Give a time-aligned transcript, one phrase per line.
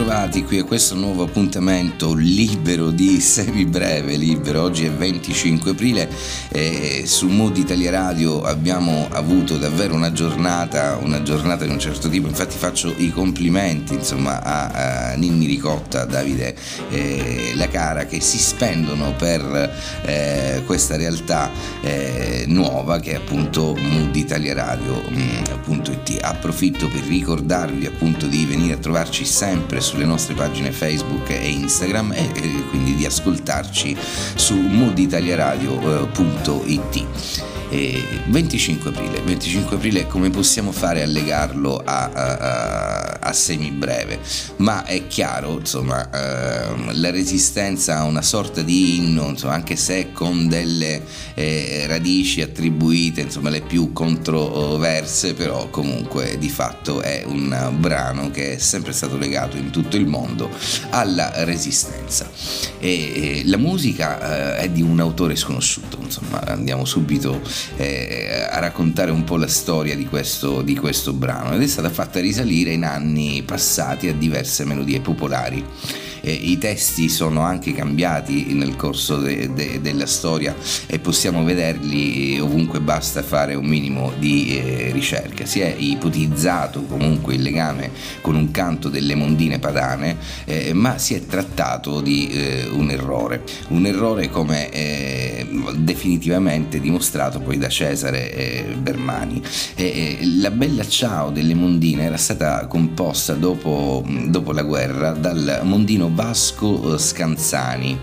[0.00, 4.62] bentrovati qui a questo nuovo appuntamento libero di semibreve libero.
[4.62, 6.08] Oggi è 25 aprile
[6.48, 12.08] e su Mood Italia Radio abbiamo avuto davvero una giornata, una giornata di un certo
[12.08, 12.28] tipo.
[12.28, 16.56] Infatti faccio i complimenti insomma a, a Ninni Ricotta, Davide
[16.88, 19.70] eh, La Cara che si spendono per
[20.02, 21.50] eh, questa realtà
[21.82, 26.12] eh, nuova che è appunto Mood Italia Radio.it.
[26.12, 31.48] Mm, Approfitto per ricordarvi appunto di venire a trovarci sempre sulle nostre pagine Facebook e
[31.48, 32.30] Instagram e,
[32.70, 33.96] quindi di ascoltarci
[34.36, 37.06] su mooditaliaradio.it.
[38.26, 39.20] 25 aprile.
[39.20, 44.18] 25 aprile come possiamo fare a legarlo a, a semibreve?
[44.56, 50.12] Ma è chiaro, insomma, eh, la resistenza ha una sorta di inno, insomma, anche se
[50.12, 51.02] con delle
[51.34, 58.54] eh, radici attribuite, insomma, le più controverse, però comunque di fatto è un brano che
[58.54, 60.50] è sempre stato legato in tutto il mondo
[60.90, 62.30] alla resistenza.
[62.78, 67.40] E, e la musica eh, è di un autore sconosciuto, insomma, andiamo subito
[67.76, 71.90] eh, a raccontare un po' la storia di questo, di questo brano ed è stata
[71.90, 75.64] fatta risalire in anni passati a diverse melodie popolari
[76.20, 80.54] eh, i testi sono anche cambiati nel corso de, de, della storia
[80.86, 85.46] e possiamo vederli ovunque basta fare un minimo di eh, ricerca.
[85.46, 91.14] Si è ipotizzato comunque il legame con un canto delle mondine padane, eh, ma si
[91.14, 98.76] è trattato di eh, un errore, un errore come eh, definitivamente dimostrato poi da Cesare
[98.78, 99.42] Bermani.
[100.40, 106.96] la Bella Ciao delle mondine era stata composta dopo, dopo la guerra dal mondino Vasco
[106.98, 107.96] Scanzani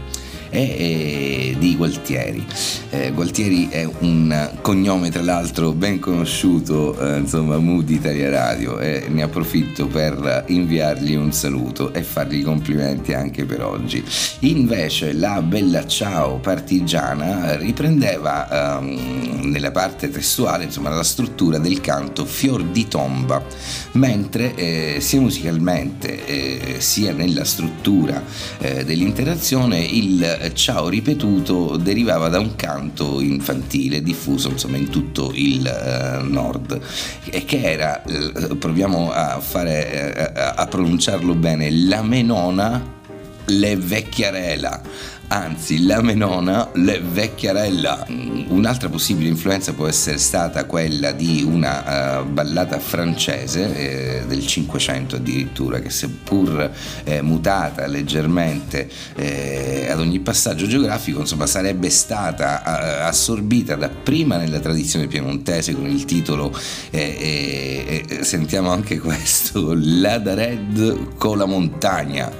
[0.49, 2.45] e, di Gualtieri.
[2.89, 9.05] Eh, Gualtieri è un cognome tra l'altro ben conosciuto, eh, insomma, Mood Italia Radio e
[9.09, 14.03] ne approfitto per inviargli un saluto e fargli complimenti anche per oggi.
[14.39, 22.25] Invece la Bella Ciao partigiana riprendeva ehm, nella parte testuale, insomma, la struttura del canto
[22.25, 23.43] Fior di tomba,
[23.93, 28.23] mentre eh, sia musicalmente eh, sia nella struttura
[28.59, 35.61] eh, dell'interazione il ciao ripetuto derivava da un canto infantile diffuso insomma in tutto il
[35.61, 36.79] uh, nord.
[37.25, 42.95] E che era, uh, proviamo a, fare, uh, a pronunciarlo bene, la menona
[43.49, 44.81] le vecchiarela
[45.27, 48.05] anzi la menona le vecchiarella.
[48.47, 55.17] Un'altra possibile influenza può essere stata quella di una uh, ballata francese eh, del Cinquecento
[55.17, 56.71] addirittura, che seppur
[57.03, 64.59] eh, mutata leggermente eh, ad ogni passaggio geografico, insomma sarebbe stata uh, assorbita dapprima nella
[64.59, 66.57] tradizione piemontese con il titolo,
[66.89, 72.31] eh, eh, sentiamo anche questo, La da Red con la montagna,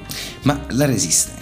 [0.42, 1.38] Ma la resistenza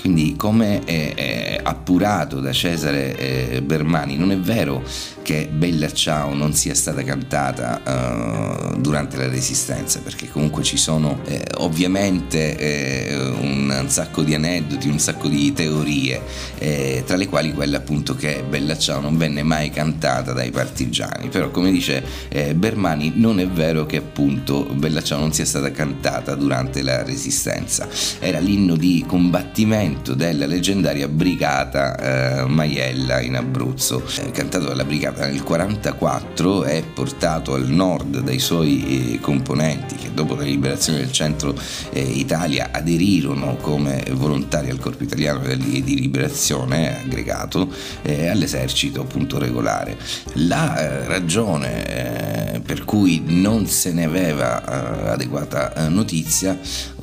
[0.00, 4.82] quindi come è, appurato da Cesare eh, Bermani, non è vero
[5.28, 11.20] che Bella Ciao non sia stata cantata uh, durante la Resistenza, perché comunque ci sono
[11.26, 16.22] eh, ovviamente eh, un, un, sacco di aneddoti, un sacco di teorie,
[16.56, 21.28] eh, tra le quali quella appunto che Bella Ciao non venne mai cantata dai partigiani,
[21.28, 25.70] però come dice eh, Bermani non è vero che appunto Bella Ciao non sia stata
[25.70, 27.86] cantata durante la Resistenza,
[28.18, 34.02] era l'inno di combattimento della leggendaria brigata eh, Maiella in Abruzzo,
[34.32, 40.14] cantato dalla brigata brigata nel 1944 è portato al nord dai suoi eh, componenti che
[40.14, 41.54] dopo la liberazione del centro
[41.90, 47.68] eh, Italia aderirono come volontari al corpo italiano di liberazione aggregato
[48.02, 49.96] eh, all'esercito appunto regolare.
[50.34, 56.58] La ragione per cui non se ne aveva adeguata notizia,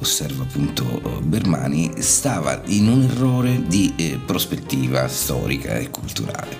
[0.05, 6.57] osserva appunto Bermani, stava in un errore di prospettiva storica e culturale.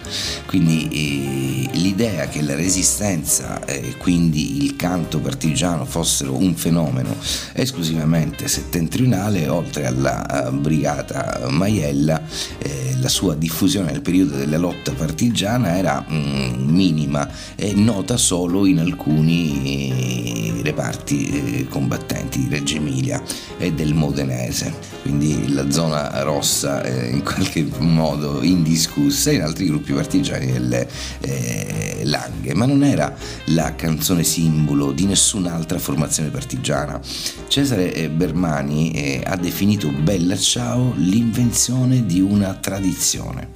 [0.48, 7.16] Quindi eh, l'idea che la resistenza e eh, quindi il canto partigiano fossero un fenomeno
[7.54, 12.22] esclusivamente settentrionale, oltre alla uh, brigata Maiella,
[12.58, 18.66] eh, la sua diffusione nel periodo della lotta partigiana era mm, minima e nota solo
[18.66, 23.22] in alcuni reparti eh, combattenti di Reggio Emilia
[23.58, 29.94] e del Modenese, quindi la zona rossa eh, in qualche modo indiscussa in altri gruppi
[29.94, 30.90] partigiani delle
[31.22, 33.16] eh, Langhe, ma non era
[33.46, 37.00] la canzone simbolo di nessun'altra formazione partigiana.
[37.48, 43.50] Cesare Bermani ha definito Bella Ciao l'invenzione di una tradizione,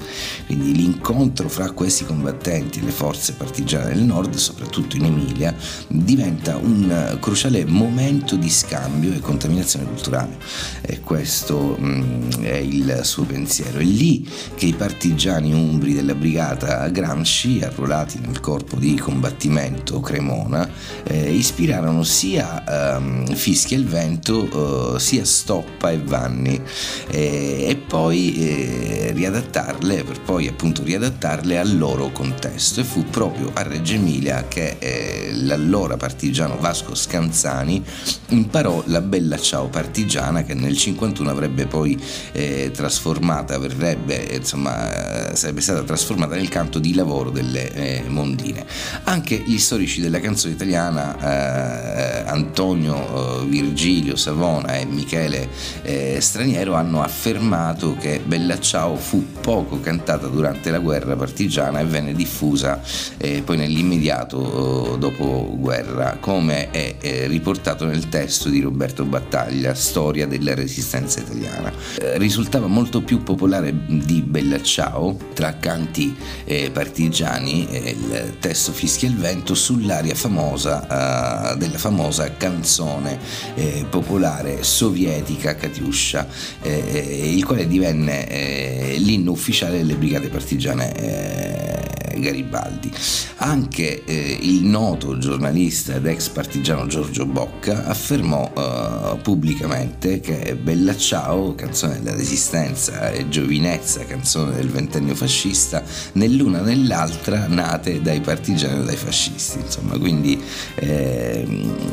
[0.46, 5.56] quindi l'incontro fra questi combattenti e le forze partigiane del nord, soprattutto in Emilia,
[5.88, 10.38] diventa un cruciale momento di scambio e contaminazione culturale.
[10.82, 13.80] E questo mh, mm, è il suo pensiero.
[13.80, 20.70] È lì che i partigiani umbri della brigata Gramsci, arruolati nel corpo di combattimento Cremona,
[21.04, 26.62] eh, ispirarono sia ehm, Fischia il Vento eh, sia Stoppa e Vanni.
[27.10, 32.82] Eh, e poi eh, riadattarle per poi appunto riadattarle al loro contesto.
[32.82, 37.84] E fu proprio a Reggio Emilia che eh, l'allora partigiano Vasco Scanzani
[38.30, 42.00] imparò la bella ciao partigiana che nel 51 avrebbe poi
[42.32, 48.66] eh, trasformata verrebbe insomma sarebbe stata trasformata nel canto di lavoro delle eh, mondine.
[49.04, 55.50] Anche gli storici della canzone italiana eh, Antonio eh, Virgilio Savona e Michele
[55.82, 61.86] eh, Straniero hanno affermato che Bella Ciao fu poco cantata durante la guerra partigiana e
[61.86, 62.82] venne diffusa
[63.18, 70.54] eh, poi nell'immediato dopo guerra, come è riportato nel testo di Roberto Battaglia, Storia della
[70.56, 71.72] resistenza italiana.
[72.16, 76.16] risultava molto più popolare di Bella Ciao tra canti
[76.46, 83.20] eh, partigiani, eh, il testo Fischia il vento sull'aria famosa eh, della famosa canzone
[83.56, 86.28] eh, popolare sovietica Katiuscia,
[86.62, 92.92] eh, eh, il quale divenne l'inno ufficiale delle brigate partigiane Garibaldi.
[93.38, 100.96] Anche eh, il noto giornalista ed ex partigiano Giorgio Bocca affermò eh, pubblicamente che Bella
[100.96, 105.84] Ciao, canzone della resistenza e giovinezza, canzone del ventennio fascista,
[106.14, 109.60] nell'una nell'altra nate dai partigiani o dai fascisti.
[109.60, 110.42] Insomma, quindi
[110.76, 111.48] eh,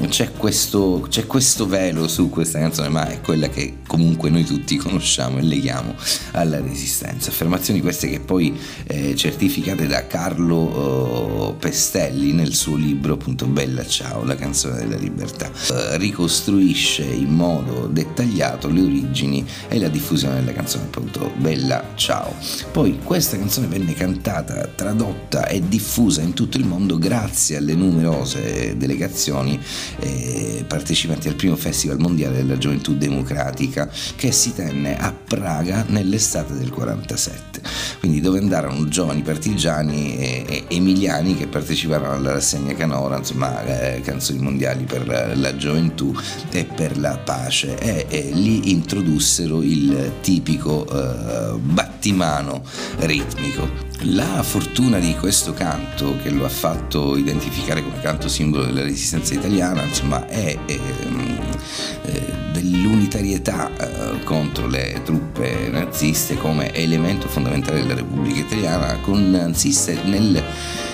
[0.08, 4.76] c'è, questo, c'è questo velo su questa canzone, ma è quella che comunque noi tutti
[4.76, 5.94] conosciamo e leghiamo
[6.32, 7.30] alla resistenza.
[7.30, 13.86] Affermazioni queste che poi eh, certificate da Carlo uh, Pestelli nel suo libro appunto Bella
[13.86, 15.50] Ciao, la canzone della libertà.
[15.68, 22.32] Uh, ricostruisce in modo dettagliato le origini e la diffusione della canzone appunto Bella Ciao.
[22.72, 28.74] Poi questa canzone venne cantata, tradotta e diffusa in tutto il mondo grazie alle numerose
[28.78, 29.60] delegazioni
[29.98, 36.54] eh, partecipanti al primo Festival Mondiale della Gioventù Democratica che si tenne a Praga nell'estate
[36.54, 37.60] del 47.
[37.98, 44.38] Quindi dove andarono giovani partigiani e, emiliani che parteciparono alla rassegna canora, insomma eh, canzoni
[44.38, 46.14] mondiali per la gioventù
[46.50, 52.62] e per la pace e, e lì introdussero il tipico eh, battimano
[52.98, 53.84] ritmico.
[54.00, 59.32] La fortuna di questo canto, che lo ha fatto identificare come canto simbolo della resistenza
[59.32, 67.94] italiana, insomma, è, è ehm, dell'unitarietà eh, contro le truppe naziste come elemento fondamentale della
[67.94, 70.42] Repubblica Italiana, consiste nel,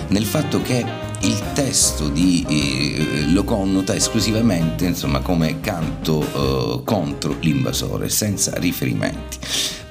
[0.08, 0.84] nel fatto che
[1.20, 9.38] il testo di, eh, lo connota esclusivamente insomma, come canto eh, contro l'invasore, senza riferimenti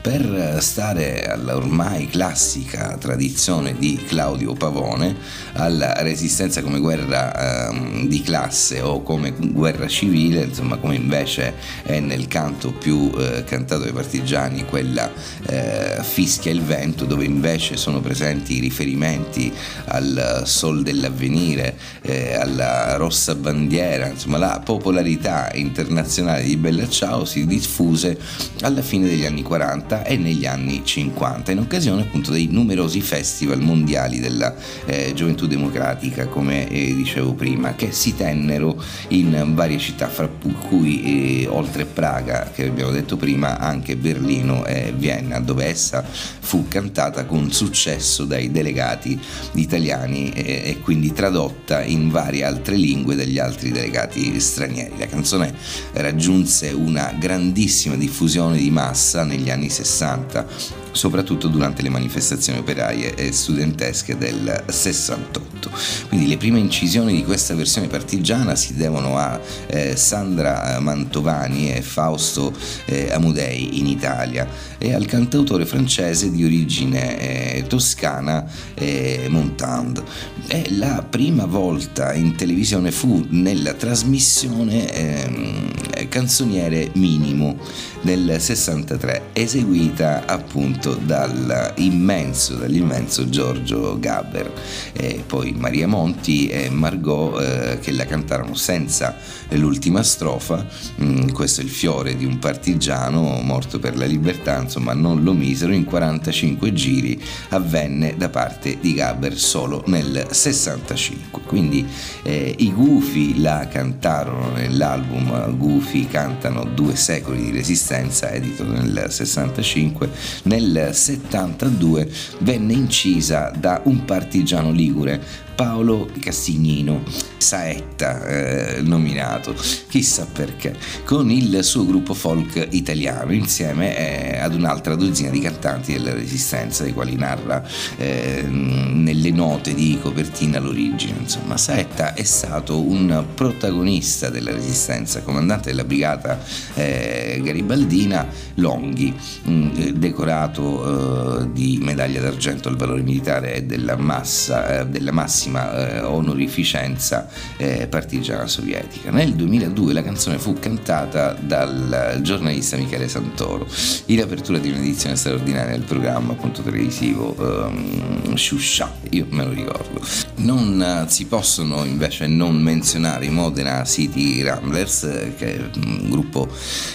[0.01, 5.15] per stare alla ormai classica tradizione di Claudio Pavone,
[5.53, 11.53] alla resistenza come guerra eh, di classe o come guerra civile, insomma come invece
[11.83, 15.09] è nel canto più eh, cantato dai partigiani, quella
[15.45, 19.53] eh, Fischia il vento, dove invece sono presenti i riferimenti
[19.85, 27.45] al Sol dell'avvenire, eh, alla rossa bandiera, insomma la popolarità internazionale di Bella Ciao si
[27.45, 28.17] diffuse
[28.61, 33.01] alla fine degli anni 40 60 e negli anni 50, in occasione appunto dei numerosi
[33.01, 34.55] festival mondiali della
[34.85, 40.29] eh, gioventù democratica, come eh, dicevo prima, che si tennero in varie città, fra
[40.67, 46.67] cui eh, oltre Praga, che abbiamo detto prima, anche Berlino e Vienna, dove essa fu
[46.67, 49.19] cantata con successo dai delegati
[49.53, 54.97] italiani e, quindi tradotta in varie altre lingue dagli altri delegati stranieri.
[54.97, 55.53] La canzone
[55.93, 63.31] raggiunse una grandissima diffusione di massa negli anni 60 soprattutto durante le manifestazioni operaie e
[63.31, 65.71] studentesche del 68.
[66.09, 71.81] Quindi le prime incisioni di questa versione partigiana si devono a eh, Sandra Mantovani e
[71.81, 72.53] Fausto
[72.85, 74.47] eh, Amudei in Italia
[74.77, 77.19] e al cantautore francese di origine
[77.57, 80.03] eh, toscana eh, Montand.
[80.47, 85.71] E la prima volta in televisione fu nella trasmissione ehm,
[86.07, 87.57] Canzoniere Minimo
[88.01, 94.51] del 63, eseguita appunto dall'immenso, dall'immenso Giorgio Gabber.
[94.93, 99.15] E poi Maria Monti e Margot eh, che la cantarono senza
[99.49, 100.65] l'ultima strofa,
[101.01, 105.33] mm, questo è il fiore di un partigiano morto per la libertà, insomma non lo
[105.33, 111.41] misero, in 45 giri avvenne da parte di Gabber solo nel 65.
[111.45, 111.85] Quindi
[112.23, 115.55] eh, i Gufi la cantarono nell'album
[115.91, 120.09] Gufi cantano due secoli di resistenza, edito nel 65,
[120.43, 125.21] nel 72 venne incisa da un partigiano ligure
[125.61, 127.03] Paolo Castignino,
[127.37, 129.53] Saetta eh, nominato,
[129.89, 130.75] chissà perché,
[131.05, 136.81] con il suo gruppo folk italiano insieme eh, ad un'altra dozzina di cantanti della Resistenza,
[136.81, 137.63] dei quali narra
[137.97, 141.19] eh, nelle note di copertina l'origine.
[141.19, 146.39] Insomma, Saetta è stato un protagonista della Resistenza, comandante della brigata
[146.73, 149.13] eh, garibaldina Longhi,
[149.43, 155.89] mh, decorato eh, di medaglia d'argento al valore militare della, massa, eh, della massima massima
[155.89, 157.27] eh, onorificenza
[157.57, 159.11] eh, partigiana sovietica.
[159.11, 163.67] Nel 2002 la canzone fu cantata dal giornalista Michele Santoro
[164.05, 170.01] in apertura di un'edizione straordinaria del programma appunto televisivo um, Shusha, io me lo ricordo.
[170.37, 176.09] Non uh, si possono invece non menzionare i Modena City Ramblers, eh, che è un
[176.09, 176.47] gruppo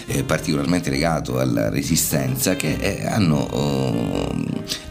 [0.07, 4.45] eh, particolarmente legato alla resistenza, che eh, hanno uh,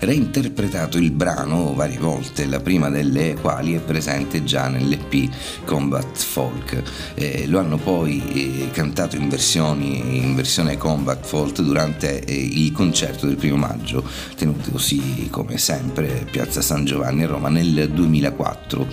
[0.06, 6.80] reinterpretato il brano varie volte, la prima delle quali è presente già nell'EP Combat Folk.
[7.14, 12.70] Eh, lo hanno poi eh, cantato in, versioni, in versione Combat Folk durante eh, il
[12.70, 14.04] concerto del primo maggio,
[14.36, 18.86] tenutosi come sempre Piazza San Giovanni a Roma nel 2004,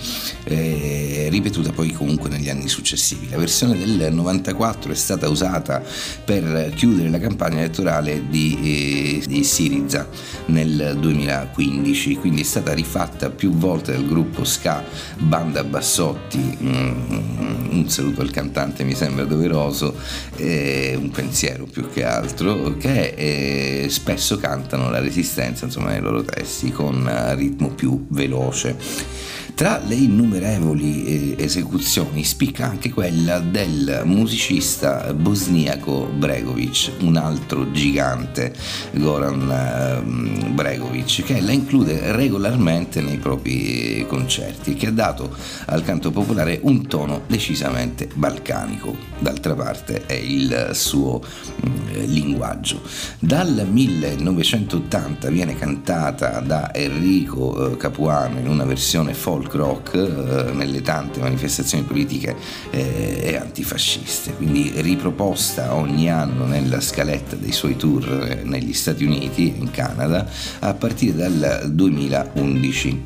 [0.44, 3.28] eh, ripetuta poi comunque negli anni successivi.
[3.30, 5.80] La versione del 94 è stata usata
[6.24, 10.08] per chiudere la campagna elettorale di, eh, di Siriza
[10.46, 14.82] nel 2015, quindi è stata rifatta più volte dal gruppo Ska
[15.18, 19.94] Banda Bassotti, mm, un saluto al cantante mi sembra doveroso,
[20.38, 26.70] un pensiero più che altro, che eh, spesso cantano la resistenza insomma, nei loro testi
[26.72, 29.32] con ritmo più veloce.
[29.54, 38.52] Tra le innumerevoli eh, esecuzioni spicca anche quella del musicista bosniaco Bregovic, un altro gigante,
[38.94, 40.54] Goran ehm,
[40.94, 45.34] Bregovic, che la include regolarmente nei propri concerti che ha dato
[45.66, 48.96] al canto popolare un tono decisamente balcanico.
[49.18, 52.82] D'altra parte è il suo mm, linguaggio.
[53.18, 60.82] Dal 1980 viene cantata da Enrico eh, Capuano in una versione folk rock eh, nelle
[60.82, 62.36] tante manifestazioni politiche
[62.70, 69.04] eh, e antifasciste, quindi riproposta ogni anno nella scaletta dei suoi tour eh, negli Stati
[69.04, 70.28] Uniti e in Canada
[70.60, 73.02] a partire dal 2011.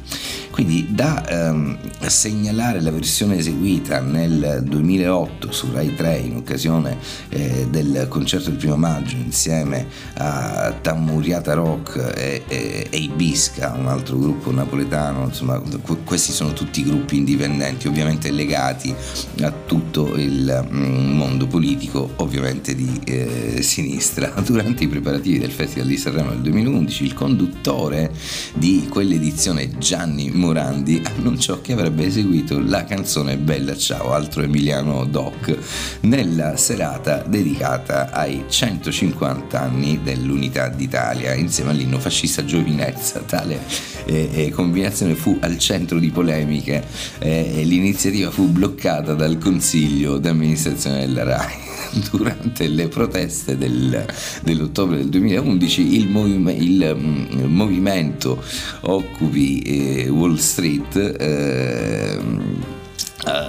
[0.50, 7.68] Quindi da ehm, segnalare la versione eseguita nel 2008 su Rai 3 in occasione eh,
[7.70, 14.18] del concerto del primo maggio insieme a Tammuriata Rock e, e, e Ibisca, un altro
[14.18, 15.62] gruppo napoletano, insomma
[16.02, 18.92] questi sono tutti gruppi indipendenti ovviamente legati
[19.42, 24.32] a tutto il mm, mondo politico ovviamente di eh, sinistra.
[24.44, 27.67] Durante i preparativi del Festival di Sanremo del 2011 il conduttore
[28.54, 35.54] di quell'edizione Gianni Morandi annunciò che avrebbe eseguito la canzone Bella Ciao, altro Emiliano Doc,
[36.00, 43.20] nella serata dedicata ai 150 anni dell'Unità d'Italia, insieme all'inno fascista Giovinezza.
[43.20, 43.60] Tale
[44.06, 46.82] eh, eh, combinazione fu al centro di polemiche
[47.18, 51.66] eh, e l'iniziativa fu bloccata dal Consiglio d'amministrazione della RAI.
[52.10, 54.04] durante le proteste del,
[54.42, 58.42] dell'ottobre del 2011 il, movime, il, mm, movimento
[58.82, 62.18] Occupi eh, Wall Street eh,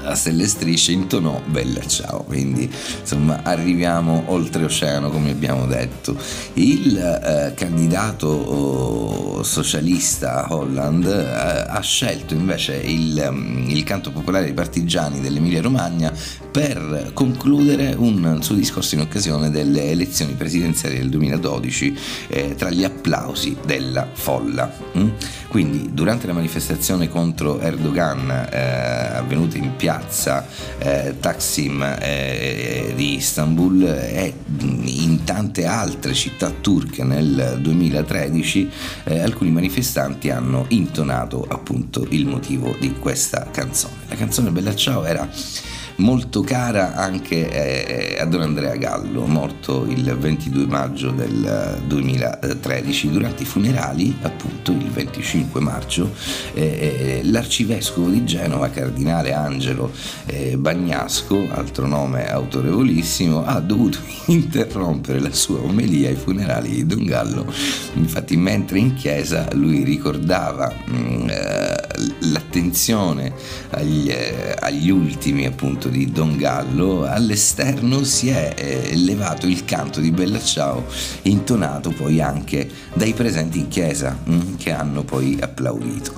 [0.03, 6.17] a stelle strisce intonò Bella Ciao, quindi insomma arriviamo oltreoceano come abbiamo detto.
[6.53, 14.45] Il eh, candidato oh, socialista Holland eh, ha scelto invece il, mm, il, canto popolare
[14.45, 16.11] dei partigiani dell'Emilia Romagna
[16.51, 22.83] per concludere un suo discorso in occasione delle elezioni presidenziali del 2012 eh, tra gli
[22.83, 24.71] applausi della folla.
[24.97, 25.09] Mm?
[25.47, 29.88] Quindi durante la manifestazione contro Erdogan eh, avvenuta in piazza
[30.77, 38.69] eh, Taksim eh, di Istanbul e in tante altre città turche nel 2013
[39.05, 43.93] eh, alcuni manifestanti hanno intonato appunto il motivo di questa canzone.
[44.09, 45.27] La canzone Bella Ciao era
[45.99, 53.43] molto cara anche eh, a Don Andrea Gallo, morto il 22 maggio del 2013 durante
[53.43, 56.11] i funerali, appunto il 25 maggio,
[56.53, 59.91] eh, eh, l'arcivescovo di Genova, cardinale Angelo
[60.25, 67.03] eh, Bagnasco, altro nome autorevolissimo, ha dovuto interrompere la sua omelia ai funerali di Don
[67.05, 67.45] Gallo.
[67.93, 71.87] Infatti mentre in chiesa lui ricordava mh, mm, eh,
[72.31, 73.33] l'attenzione
[73.71, 74.11] agli,
[74.59, 80.39] agli ultimi appunto di Don Gallo, all'esterno si è eh, elevato il canto di Bella
[80.39, 80.85] Ciao,
[81.23, 86.13] intonato poi anche dai presenti in chiesa, mm, che hanno poi applaudito.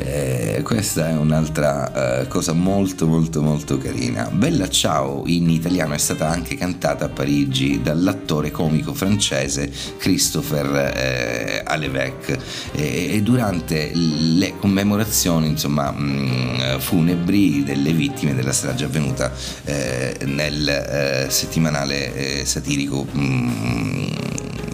[0.00, 4.30] Eh, questa è un'altra eh, cosa molto molto molto carina.
[4.30, 11.62] Bella Ciao in italiano è stata anche cantata a Parigi dall'attore comico francese Christopher eh,
[11.64, 12.38] Alevec
[12.72, 19.32] e durante le commemorazioni insomma, mh, mm, funebri delle vittime della strage avvenuta
[19.64, 24.06] eh, nel eh, settimanale eh, satirico mh, mm,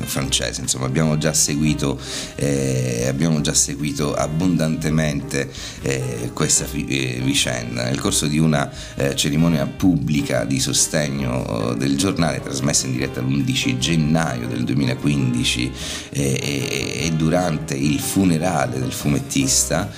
[0.04, 0.61] francese.
[0.61, 1.99] Insomma, abbiamo già seguito,
[2.37, 5.50] eh, abbiamo già seguito abbondantemente
[5.82, 7.84] eh, questa eh, vicenda.
[7.84, 13.20] Nel corso di una eh, cerimonia pubblica di sostegno eh, del giornale, trasmessa in diretta
[13.20, 15.73] l'11 gennaio del 2015
[16.11, 19.90] eh, e durante il funerale del fumettista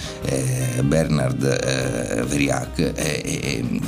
[0.82, 2.92] Bernard Veriac,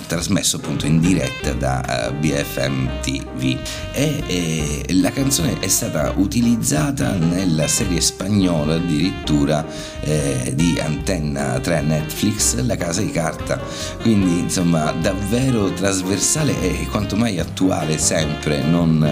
[0.07, 3.59] trasmesso appunto in diretta da BFM TV.
[3.93, 9.65] E la canzone è stata utilizzata nella serie spagnola addirittura
[10.01, 13.61] eh, di Antenna 3 Netflix La Casa di Carta.
[14.01, 19.03] Quindi insomma davvero trasversale e quanto mai attuale sempre non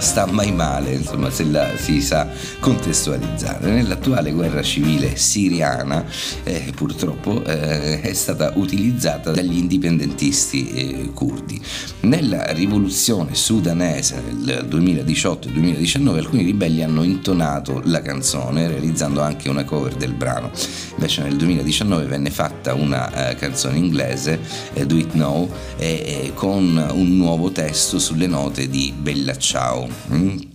[0.00, 6.04] sta mai male insomma se la si sa contestualizzare nell'attuale guerra civile siriana
[6.44, 11.60] eh, purtroppo eh, è stata utilizzata dagli indipendentisti eh, curdi
[12.00, 19.64] nella rivoluzione sudanese del 2018-2019 2019 alcuni ribelli hanno intonato la canzone realizzando anche una
[19.64, 20.50] cover del brano.
[20.94, 24.38] Invece nel 2019 venne fatta una uh, canzone inglese,
[24.74, 29.88] uh, Do It Now, eh, con un nuovo testo sulle note di Bella Ciao.
[29.90, 30.49] Mm?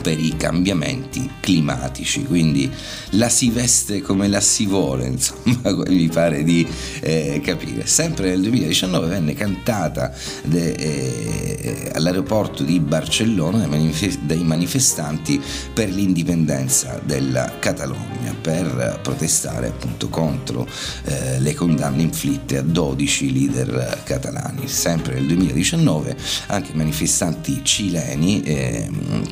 [0.00, 2.70] Per i cambiamenti climatici, quindi
[3.10, 6.66] la si veste come la si vuole, insomma, mi pare di
[7.00, 7.86] eh, capire.
[7.86, 10.12] Sempre nel 2019 venne cantata
[10.44, 13.68] de, eh, all'aeroporto di Barcellona
[14.22, 15.40] dai manifestanti
[15.72, 20.66] per l'indipendenza della Catalogna, per protestare appunto contro
[21.04, 24.68] eh, le condanne inflitte a 12 leader catalani.
[24.68, 29.28] Sempre nel 2019 anche i manifestanti cileni ehm,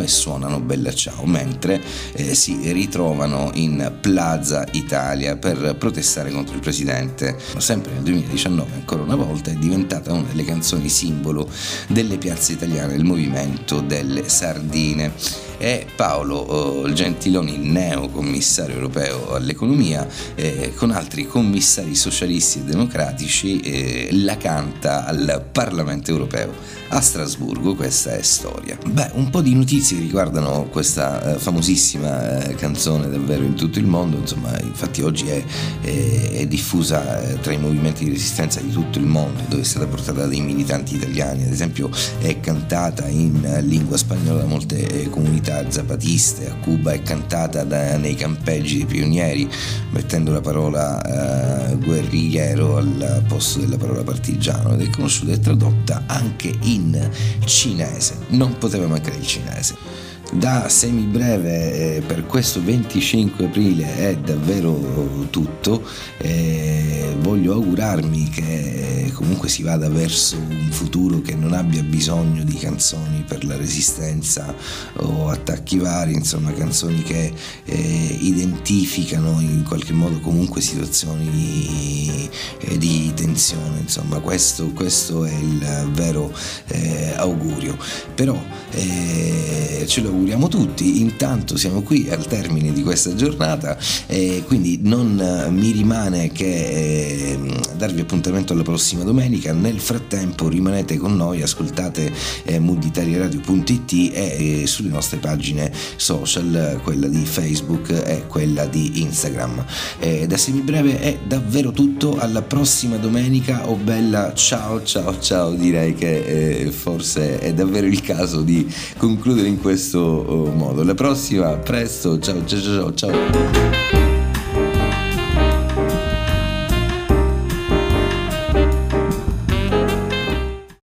[0.00, 1.82] e suonano Bella Ciao, mentre
[2.12, 7.36] eh, si ritrovano in Plaza Italia per protestare contro il presidente.
[7.58, 11.48] Sempre nel 2019, ancora una volta, è diventata una delle canzoni simbolo
[11.88, 19.34] delle piazze italiane del movimento delle sardine e Paolo eh, Gentiloni, il neo commissario europeo
[19.34, 26.52] all'economia, eh, con altri commissari socialisti e democratici, eh, la canta al Parlamento europeo
[26.88, 28.78] a Strasburgo, questa è storia.
[28.86, 33.86] Beh, un po' di notizie riguardano questa eh, famosissima eh, canzone davvero in tutto il
[33.86, 35.42] mondo, insomma, infatti oggi è,
[35.80, 39.64] è, è diffusa eh, tra i movimenti di resistenza di tutto il mondo, dove è
[39.64, 45.45] stata portata dai militanti italiani, ad esempio è cantata in lingua spagnola da molte comunità
[45.46, 49.48] comunità zapatiste a Cuba è cantata da, nei campeggi dei pionieri,
[49.90, 56.02] mettendo la parola uh, guerrigliero al posto della parola partigiano ed è conosciuta e tradotta
[56.06, 57.10] anche in
[57.44, 58.18] cinese.
[58.28, 65.84] Non poteva mancare il cinese da semibreve eh, per questo 25 aprile è davvero tutto
[66.18, 72.56] eh, voglio augurarmi che comunque si vada verso un futuro che non abbia bisogno di
[72.56, 74.54] canzoni per la resistenza
[74.98, 77.32] o attacchi vari insomma canzoni che
[77.64, 85.32] eh, identificano in qualche modo comunque situazioni di, eh, di tensione insomma questo, questo, è
[85.32, 86.32] il vero
[86.68, 87.76] eh, augurio.
[88.14, 91.00] Però eh, ce lo auguriamo tutti.
[91.00, 93.76] Intanto siamo qui al termine di questa giornata
[94.06, 97.38] e quindi non eh, mi rimane che eh,
[97.76, 99.52] darvi appuntamento alla prossima domenica.
[99.52, 102.10] Nel frattempo rimanete con noi, ascoltate
[102.44, 109.64] eh, muditariaradio.it e eh, sulle nostre pagine social, quella di Facebook e quella di Instagram.
[109.98, 115.94] Eh, da semibreve è davvero tutto, alla prossima domenica, oh bella, ciao ciao ciao, direi
[115.94, 120.82] che eh, forse è davvero il caso di concludere in questo modo.
[120.84, 123.95] La prossima, presto, ciao ciao ciao ciao.